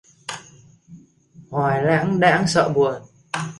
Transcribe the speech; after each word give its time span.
Hoài 1.49 1.83
lãng 1.83 2.19
đãng 2.19 2.47
sợi 2.47 2.69
buồn 2.69 3.01